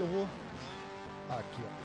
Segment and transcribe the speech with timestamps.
[0.00, 0.26] Eu vou.
[1.28, 1.82] Aqui, ó.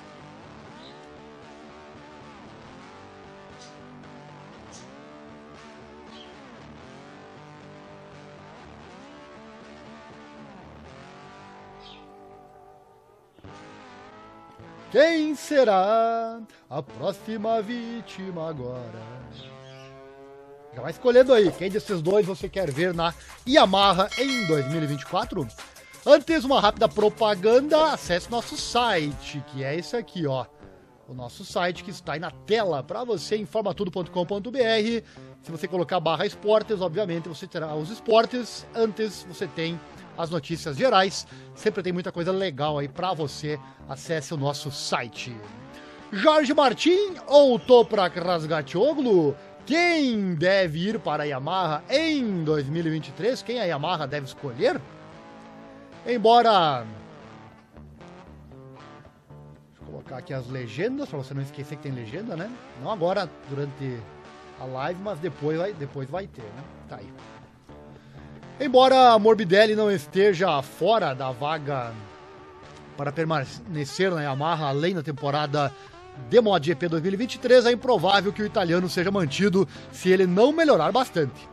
[14.90, 16.40] Quem será
[16.70, 18.88] a próxima vítima agora?
[20.74, 23.14] Já vai escolhendo aí, quem desses dois você quer ver na
[23.46, 25.46] Yamaha em 2024?
[26.10, 30.46] Antes, uma rápida propaganda, acesse nosso site, que é esse aqui, ó.
[31.06, 35.04] O nosso site que está aí na tela para você, informatudo.com.br.
[35.42, 38.66] Se você colocar barra esportes, obviamente você terá os esportes.
[38.74, 39.78] Antes você tem
[40.18, 41.28] as notícias gerais.
[41.54, 43.60] Sempre tem muita coisa legal aí para você.
[43.90, 45.36] Acesse o nosso site.
[46.14, 49.36] Jorge Martin ou Toprak Razgatoglu?
[49.66, 53.42] Quem deve ir para a Yamaha em 2023?
[53.42, 54.80] Quem a Yamaha deve escolher?
[56.08, 56.86] Embora.
[59.68, 62.50] Deixa eu colocar aqui as legendas, para você não esquecer que tem legenda, né?
[62.82, 64.00] Não agora, durante
[64.60, 66.64] a live, mas depois vai, depois vai ter, né?
[66.88, 67.14] Tá aí.
[68.60, 71.92] Embora Morbidelli não esteja fora da vaga
[72.96, 75.72] para permanecer na Yamaha além da temporada
[76.30, 81.48] de MotoGP 2023, é improvável que o italiano seja mantido se ele não melhorar bastante.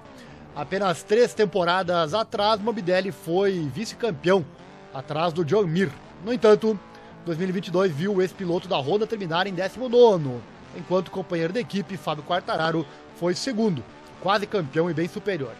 [0.56, 4.44] Apenas três temporadas atrás, Morbidelli foi vice-campeão,
[4.92, 5.91] atrás do John Mir.
[6.24, 6.78] No entanto,
[7.27, 10.41] 2022 viu esse piloto da Honda terminar em 19,
[10.77, 13.82] enquanto o companheiro de equipe, Fábio Quartararo, foi segundo,
[14.20, 15.55] quase campeão e bem superior.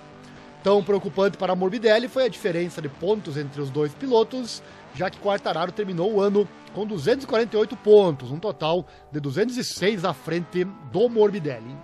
[0.63, 4.63] Tão preocupante para Morbidelli foi a diferença de pontos entre os dois pilotos,
[4.95, 10.63] já que Quartararo terminou o ano com 248 pontos, um total de 206 à frente
[10.93, 11.77] do Morbidelli.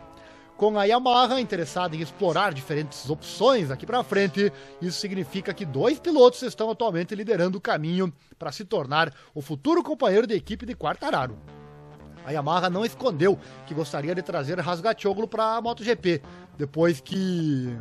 [0.61, 5.99] Com a Yamaha interessada em explorar diferentes opções daqui para frente, isso significa que dois
[5.99, 10.75] pilotos estão atualmente liderando o caminho para se tornar o futuro companheiro de equipe de
[10.75, 11.39] Quartararo.
[12.27, 16.21] A Yamaha não escondeu que gostaria de trazer Rasgatioglu para a MotoGP,
[16.59, 17.75] depois que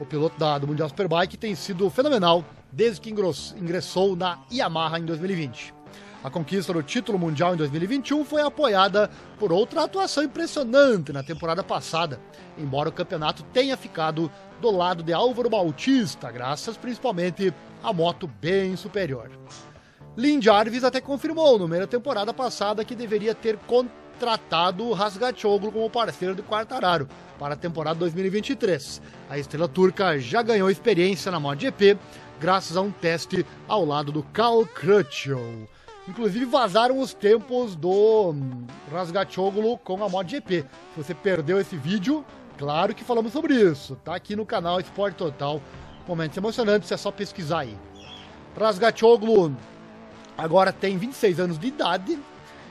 [0.00, 5.04] o piloto da, do Mundial Superbike, tem sido fenomenal desde que ingressou na Yamaha em
[5.04, 5.81] 2020.
[6.24, 9.10] A conquista do título mundial em 2021 foi apoiada
[9.40, 12.20] por outra atuação impressionante na temporada passada,
[12.56, 14.30] embora o campeonato tenha ficado
[14.60, 19.32] do lado de Álvaro Bautista, graças principalmente à moto bem superior.
[20.16, 25.90] Lynn Jarvis até confirmou no meio da temporada passada que deveria ter contratado Rasgatoglu como
[25.90, 29.02] parceiro de Quartararo para a temporada 2023.
[29.28, 31.98] A estrela turca já ganhou experiência na MotoGP
[32.38, 35.66] graças a um teste ao lado do Carl Crutchlow.
[36.08, 38.34] Inclusive vazaram os tempos do
[38.90, 40.62] Rasgatoglu com a MotoGP.
[40.62, 42.24] Se você perdeu esse vídeo,
[42.58, 43.94] claro que falamos sobre isso.
[44.04, 45.62] Tá aqui no canal Esporte Total.
[46.06, 47.78] Momentos emocionantes, é só pesquisar aí.
[48.58, 49.56] Rasgatoglu
[50.36, 52.18] agora tem 26 anos de idade,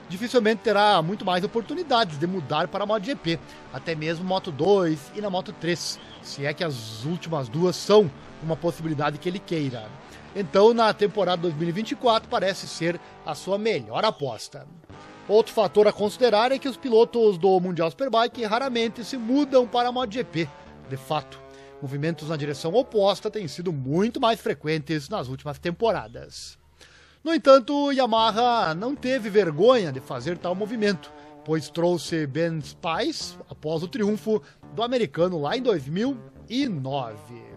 [0.09, 3.39] dificilmente terá muito mais oportunidades de mudar para a MotoGP,
[3.71, 8.11] até mesmo Moto 2 e na Moto 3, se é que as últimas duas são
[8.43, 9.87] uma possibilidade que ele queira.
[10.35, 14.65] Então, na temporada 2024 parece ser a sua melhor aposta.
[15.27, 19.89] Outro fator a considerar é que os pilotos do Mundial Superbike raramente se mudam para
[19.89, 20.49] a MotoGP.
[20.89, 21.39] De fato,
[21.81, 26.57] movimentos na direção oposta têm sido muito mais frequentes nas últimas temporadas.
[27.23, 31.11] No entanto, Yamaha não teve vergonha de fazer tal movimento,
[31.45, 34.41] pois trouxe Ben Spice após o triunfo
[34.73, 37.50] do americano lá em 2009.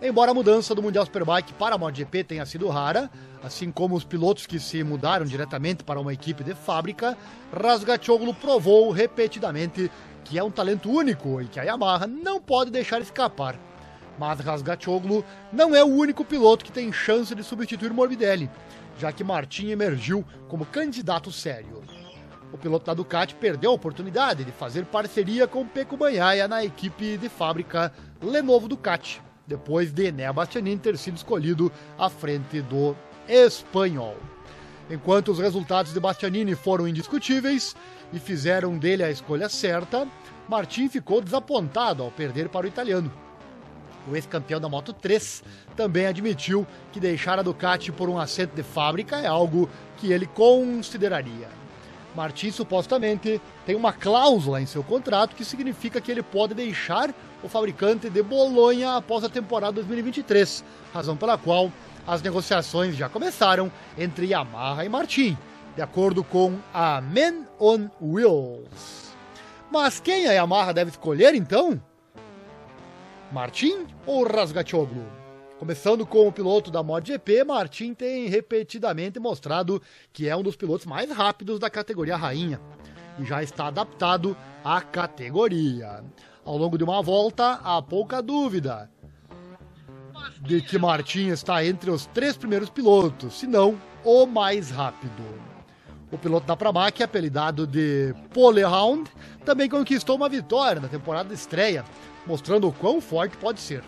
[0.00, 3.10] Embora a mudança do Mundial Superbike para a MotoGP tenha sido rara,
[3.42, 7.18] assim como os pilotos que se mudaram diretamente para uma equipe de fábrica,
[7.52, 9.90] Razgatoglu provou repetidamente
[10.22, 13.58] que é um talento único e que a Yamaha não pode deixar escapar.
[14.16, 18.48] Mas Rasgatoglu não é o único piloto que tem chance de substituir Morbidelli,
[18.96, 21.82] já que Martin emergiu como candidato sério.
[22.52, 27.16] O piloto da Ducati perdeu a oportunidade de fazer parceria com Pecco Bagnaia na equipe
[27.16, 27.92] de fábrica
[28.22, 32.94] Lenovo Ducati, depois de Enea Bastianini ter sido escolhido à frente do
[33.28, 34.16] espanhol.
[34.88, 37.74] Enquanto os resultados de Bastianini foram indiscutíveis
[38.12, 40.06] e fizeram dele a escolha certa,
[40.48, 43.10] Martin ficou desapontado ao perder para o italiano
[44.08, 45.42] o ex-campeão da Moto 3,
[45.76, 50.26] também admitiu que deixar a Ducati por um assento de fábrica é algo que ele
[50.26, 51.48] consideraria.
[52.14, 57.48] Martins supostamente tem uma cláusula em seu contrato que significa que ele pode deixar o
[57.48, 61.70] fabricante de Bolonha após a temporada 2023, razão pela qual
[62.06, 65.36] as negociações já começaram entre Yamaha e Martin,
[65.76, 69.14] de acordo com a Men on Wheels.
[69.70, 71.80] Mas quem a Yamaha deve escolher então?
[73.30, 75.17] Martin ou Razgatoglu?
[75.58, 79.82] Começando com o piloto da MotoGP, Martin tem repetidamente mostrado
[80.12, 82.60] que é um dos pilotos mais rápidos da categoria rainha
[83.18, 86.04] e já está adaptado à categoria.
[86.44, 88.88] Ao longo de uma volta, há pouca dúvida
[90.40, 95.24] de que Martin está entre os três primeiros pilotos, se não o mais rápido.
[96.12, 99.10] O piloto da Pramac, apelidado de Polehound,
[99.44, 101.84] também conquistou uma vitória na temporada de estreia,
[102.24, 103.82] mostrando o quão forte pode ser.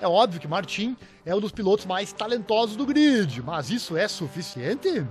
[0.00, 4.08] É óbvio que Martin é um dos pilotos mais talentosos do grid, mas isso é
[4.08, 5.06] suficiente?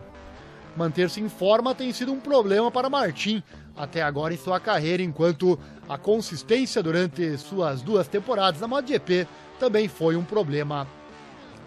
[0.75, 3.43] Manter-se em forma tem sido um problema para Martin
[3.75, 9.27] até agora em sua carreira, enquanto a consistência durante suas duas temporadas na MotoGP
[9.59, 10.87] também foi um problema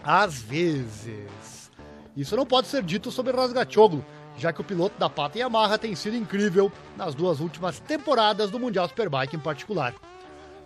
[0.03, 1.71] às vezes.
[2.17, 4.05] Isso não pode ser dito sobre Rasgatioglu,
[4.37, 8.59] já que o piloto da Pata Yamaha tem sido incrível nas duas últimas temporadas do
[8.59, 9.95] Mundial Superbike em particular.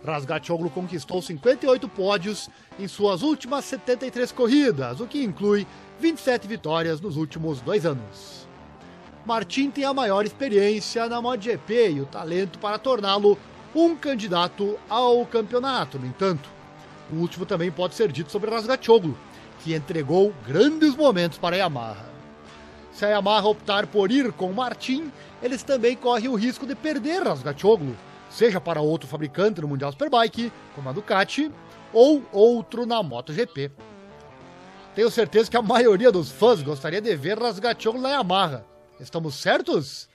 [0.03, 2.49] Razgatoglu conquistou 58 pódios
[2.79, 5.67] em suas últimas 73 corridas, o que inclui
[5.99, 8.47] 27 vitórias nos últimos dois anos.
[9.25, 13.37] Martin tem a maior experiência na MotoGP e o talento para torná-lo
[13.75, 15.99] um candidato ao campeonato.
[15.99, 16.49] No entanto,
[17.11, 19.17] o último também pode ser dito sobre Razgatoglu,
[19.63, 22.05] que entregou grandes momentos para a Yamaha.
[22.93, 25.11] Se a Yamaha optar por ir com Martin,
[25.43, 27.95] eles também correm o risco de perder Razgatoglu,
[28.29, 31.51] seja para outro fabricante no Mundial Superbike, como a Ducati,
[31.93, 33.71] ou outro na MotoGP.
[34.95, 38.65] Tenho certeza que a maioria dos fãs gostaria de ver Rasgatioglu na Yamaha.
[38.99, 40.09] Estamos certos?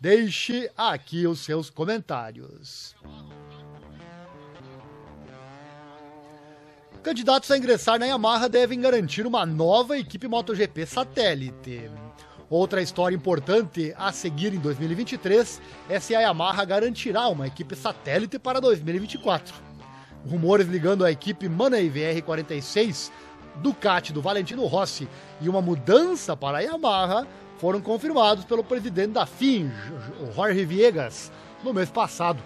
[0.00, 2.94] Deixe aqui os seus comentários.
[7.02, 11.90] Candidatos a ingressar na Yamaha devem garantir uma nova equipe MotoGP satélite.
[12.50, 18.38] Outra história importante a seguir em 2023 é se a Yamaha garantirá uma equipe satélite
[18.38, 19.54] para 2024.
[20.26, 23.10] Rumores ligando a equipe Money VR46
[23.56, 25.06] Ducati do Valentino Rossi
[25.42, 27.26] e uma mudança para a Yamaha
[27.58, 29.70] foram confirmados pelo presidente da FIM,
[30.34, 31.30] Jorge Viegas,
[31.62, 32.42] no mês passado,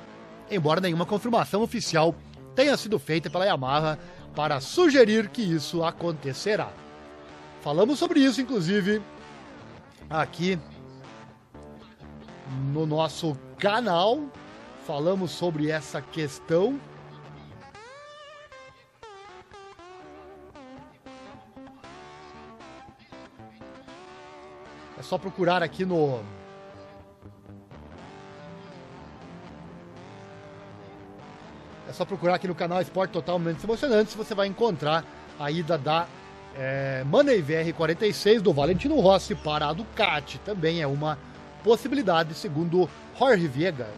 [0.50, 2.14] embora nenhuma confirmação oficial
[2.56, 3.98] tenha sido feita pela Yamaha
[4.34, 6.72] para sugerir que isso acontecerá.
[7.60, 9.00] Falamos sobre isso, inclusive,
[10.12, 10.58] aqui
[12.72, 14.20] no nosso canal.
[14.86, 16.78] Falamos sobre essa questão.
[24.98, 26.22] É só procurar aqui no
[31.88, 35.04] É só procurar aqui no canal Esporte Total Momentos Emocionantes, você vai encontrar
[35.38, 36.06] a ida da
[36.56, 40.38] é, Money VR46 do Valentino Rossi para a Ducati.
[40.38, 41.18] Também é uma
[41.62, 42.88] possibilidade, segundo
[43.18, 43.88] Jorge Viegas.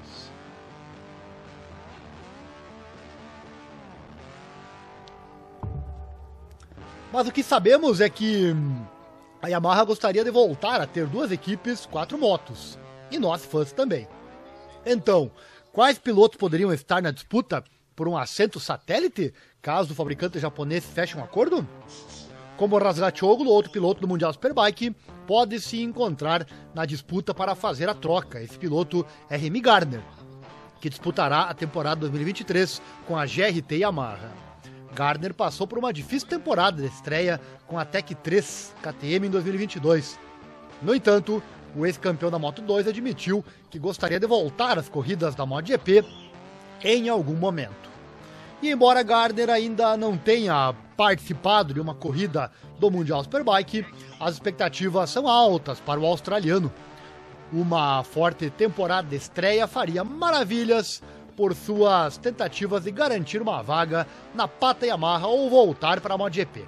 [7.13, 8.53] Mas o que sabemos é que
[9.41, 12.79] a Yamaha gostaria de voltar a ter duas equipes, quatro motos.
[13.11, 14.09] E nós fãs também.
[14.85, 15.31] Então,
[15.73, 17.63] quais pilotos poderiam estar na disputa
[17.95, 21.67] por um assento satélite, caso o fabricante japonês feche um acordo?
[22.57, 24.95] Como Razgatoglu, outro piloto do Mundial Superbike,
[25.27, 28.41] pode se encontrar na disputa para fazer a troca.
[28.41, 30.01] Esse piloto é Remy Gardner,
[30.81, 34.31] que disputará a temporada 2023 com a GRT Yamaha.
[34.95, 40.17] Gardner passou por uma difícil temporada de estreia com a Tech 3 KTM em 2022.
[40.81, 41.43] No entanto,
[41.75, 46.05] o ex-campeão da Moto 2 admitiu que gostaria de voltar às corridas da MotoGP
[46.85, 47.94] em algum momento.
[48.63, 53.87] E embora Gardner ainda não tenha participado de uma corrida do Mundial Superbike,
[54.19, 56.73] as expectativas são altas para o australiano.
[57.53, 61.03] Uma forte temporada de estreia faria maravilhas
[61.37, 66.65] por suas tentativas de garantir uma vaga na Pata Yamaha ou voltar para a MotoGP.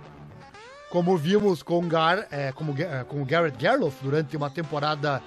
[0.90, 5.22] Como vimos com, Gar, é, como, é, com Garrett Gerloff durante uma temporada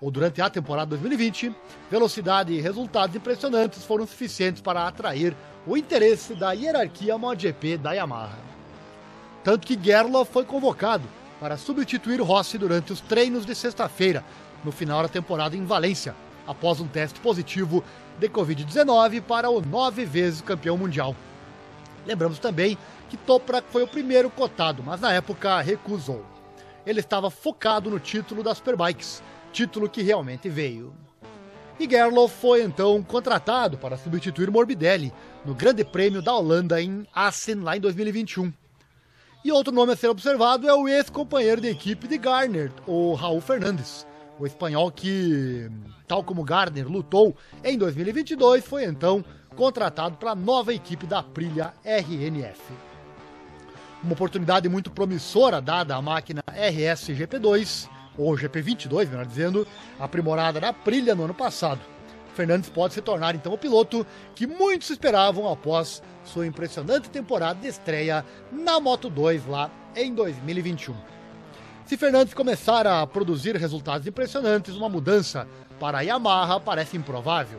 [0.00, 1.54] ou durante a temporada 2020,
[1.90, 8.38] velocidade e resultados impressionantes foram suficientes para atrair o interesse da hierarquia MotoGP da Yamaha.
[9.44, 11.04] Tanto que Gerloff foi convocado
[11.38, 14.24] para substituir Rossi durante os treinos de sexta-feira,
[14.64, 16.14] no final da temporada em Valência,
[16.46, 17.84] após um teste positivo
[18.18, 21.14] de Covid-19 para o nove vezes campeão mundial.
[22.06, 22.76] Lembramos também
[23.08, 26.24] que Toprak foi o primeiro cotado, mas na época recusou.
[26.86, 30.94] Ele estava focado no título das Superbikes, título que realmente veio.
[31.78, 35.12] E Gerloff foi então contratado para substituir Morbidelli
[35.44, 38.52] no Grande Prêmio da Holanda em Assen lá em 2021.
[39.42, 43.40] E outro nome a ser observado é o ex-companheiro de equipe de Garner, o Raul
[43.40, 44.06] Fernandes.
[44.38, 45.70] O espanhol que,
[46.06, 49.24] tal como Gardner, lutou em 2022, foi então
[49.56, 52.60] contratado para a nova equipe da Aprilia RNF.
[54.02, 57.88] Uma oportunidade muito promissora dada à máquina RS GP2,
[58.20, 59.66] ou GP22, melhor dizendo,
[59.98, 61.80] aprimorada na Aprilia no ano passado.
[62.34, 67.68] Fernandes pode se tornar então o piloto que muitos esperavam após sua impressionante temporada de
[67.68, 70.94] estreia na Moto 2 lá em 2021.
[71.86, 75.48] Se Fernandes começar a produzir resultados impressionantes, uma mudança
[75.80, 77.58] para a Yamaha parece improvável.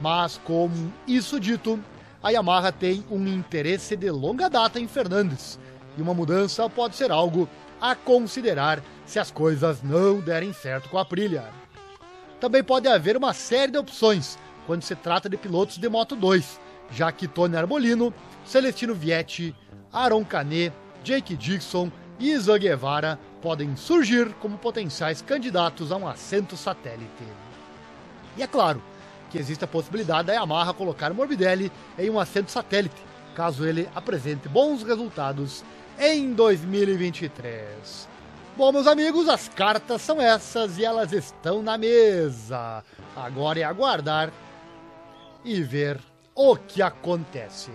[0.00, 0.70] Mas, com
[1.06, 1.82] isso dito,
[2.22, 5.58] a Yamaha tem um interesse de longa data em Fernandes,
[5.96, 7.48] e uma mudança pode ser algo
[7.84, 11.44] a considerar se as coisas não derem certo com a Aprilia.
[12.40, 16.58] Também pode haver uma série de opções quando se trata de pilotos de Moto 2,
[16.90, 19.54] já que Tony Arbolino, Celestino Vietti,
[19.92, 20.72] Aaron Canet,
[21.02, 27.24] Jake Dixon e Isan Guevara podem surgir como potenciais candidatos a um assento satélite.
[28.34, 28.82] E é claro
[29.28, 33.02] que existe a possibilidade da Yamaha colocar Morbidelli em um assento satélite,
[33.34, 35.62] caso ele apresente bons resultados
[35.98, 38.08] em 2023.
[38.56, 42.84] Bom, meus amigos, as cartas são essas e elas estão na mesa.
[43.16, 44.32] Agora é aguardar
[45.44, 46.00] e ver
[46.34, 47.70] o que acontece.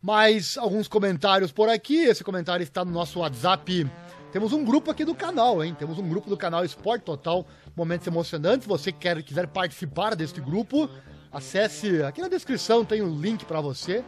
[0.00, 2.04] Mais alguns comentários por aqui.
[2.04, 3.90] Esse comentário está no nosso WhatsApp.
[4.32, 5.74] Temos um grupo aqui do canal, hein?
[5.78, 7.44] Temos um grupo do canal Esporte Total,
[7.74, 8.68] Momentos Emocionantes.
[8.68, 10.90] Você quer, quiser participar deste grupo,
[11.36, 14.02] acesse aqui na descrição, tem o um link para você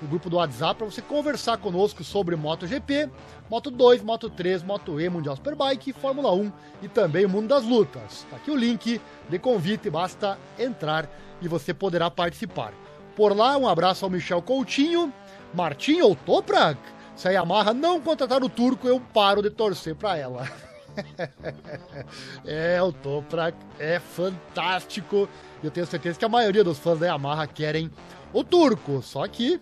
[0.00, 3.10] no grupo do WhatsApp para você conversar conosco sobre MotoGP,
[3.50, 7.64] Moto 2, Moto 3, Moto E, Mundial Superbike, Fórmula 1 e também o mundo das
[7.64, 8.24] lutas.
[8.30, 11.10] Tá aqui o link de convite, basta entrar
[11.42, 12.72] e você poderá participar.
[13.16, 15.12] Por lá, um abraço ao Michel Coutinho,
[15.52, 16.78] Martin ou Toprak.
[17.16, 20.48] Se a Yamaha não contratar o turco, eu paro de torcer para ela.
[22.44, 25.28] é, o Toprak é fantástico.
[25.62, 27.90] Eu tenho certeza que a maioria dos fãs da Yamaha querem
[28.32, 29.02] o turco.
[29.02, 29.60] Só que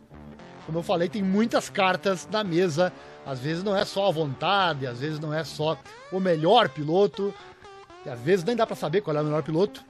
[0.67, 2.93] como eu falei, tem muitas cartas na mesa.
[3.25, 5.79] Às vezes não é só a vontade, às vezes não é só
[6.11, 7.33] o melhor piloto,
[8.05, 9.85] e às vezes nem dá para saber qual é o melhor piloto.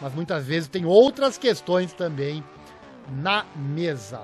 [0.00, 2.42] Mas muitas vezes tem outras questões também
[3.08, 4.20] na mesa.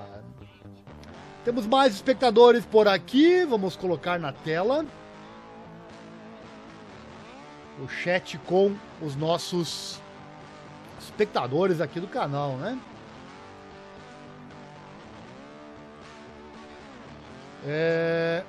[1.45, 4.85] Temos mais espectadores por aqui, vamos colocar na tela
[7.83, 9.99] o chat com os nossos
[10.99, 12.77] espectadores aqui do canal, né?
[17.65, 18.43] É...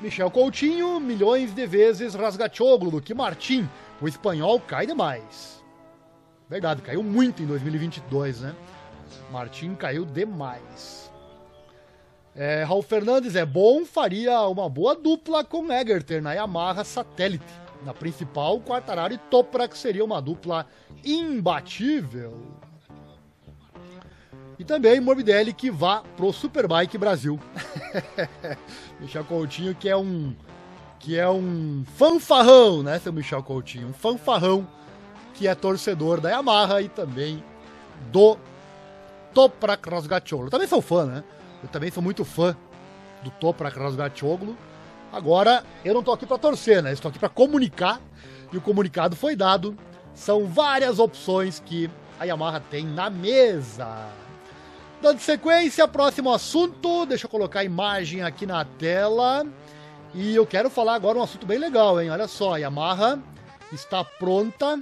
[0.00, 3.68] Michel Coutinho, milhões de vezes Rasgachoglu que Martim.
[4.00, 5.64] O espanhol cai demais.
[6.48, 8.54] Verdade, caiu muito em 2022, né?
[9.32, 11.10] Martim caiu demais.
[12.36, 17.46] É, Raul Fernandes é bom, faria uma boa dupla com Egerter na Yamaha Satélite.
[17.82, 20.66] Na principal, Quartararo e Toprak seria uma dupla
[21.02, 22.42] imbatível.
[24.58, 27.40] E também Morbidelli que vá pro Superbike Brasil.
[29.00, 30.34] Michel Coutinho que é um
[30.98, 34.66] que é um fanfarrão, né, seu Michel Coutinho, um fanfarrão
[35.34, 37.42] que é torcedor da Yamaha e também
[38.10, 38.36] do
[39.32, 40.50] Toprak Razgatoglu.
[40.50, 41.24] Também sou fã, né?
[41.62, 42.56] Eu também sou muito fã
[43.22, 44.56] do Toprak Razgatoglu.
[45.12, 46.92] Agora, eu não tô aqui para torcer, né?
[46.92, 48.00] Estou aqui para comunicar
[48.52, 49.76] e o comunicado foi dado.
[50.14, 54.08] São várias opções que a Yamaha tem na mesa.
[55.00, 57.06] Dando sequência, próximo assunto.
[57.06, 59.46] Deixa eu colocar a imagem aqui na tela.
[60.14, 62.10] E eu quero falar agora um assunto bem legal, hein?
[62.10, 63.18] Olha só, a Yamaha
[63.72, 64.80] está pronta.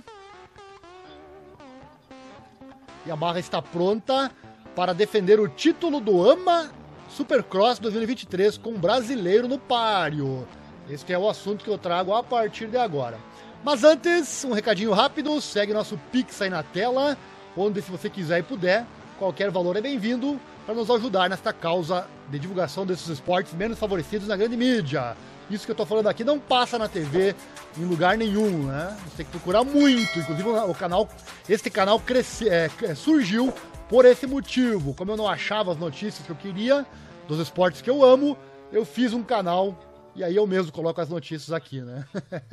[3.07, 4.31] Yamaha está pronta
[4.75, 6.71] para defender o título do AMA
[7.09, 10.47] Supercross 2023 com um brasileiro no páreo.
[10.88, 13.19] Este é o assunto que eu trago a partir de agora.
[13.62, 17.16] Mas antes, um recadinho rápido, segue nosso Pix aí na tela,
[17.57, 18.85] onde se você quiser e puder,
[19.19, 24.26] Qualquer valor é bem-vindo para nos ajudar nesta causa de divulgação desses esportes menos favorecidos
[24.26, 25.16] na grande mídia.
[25.49, 27.35] Isso que eu estou falando aqui não passa na TV
[27.78, 28.97] em lugar nenhum, né?
[29.04, 30.19] Você tem que procurar muito.
[30.19, 31.09] Inclusive o canal,
[31.49, 33.54] este canal cresce, é, surgiu
[33.95, 34.93] por esse motivo.
[34.93, 36.85] Como eu não achava as notícias que eu queria
[37.29, 38.37] dos esportes que eu amo,
[38.73, 39.79] eu fiz um canal
[40.17, 42.05] e aí eu mesmo coloco as notícias aqui, né?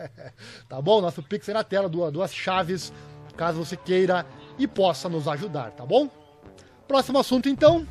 [0.69, 1.01] tá bom?
[1.01, 2.93] Nosso Pix é na tela, duas, duas chaves,
[3.35, 4.23] caso você queira
[4.59, 6.07] e possa nos ajudar, tá bom?
[6.87, 7.87] Próximo assunto, então.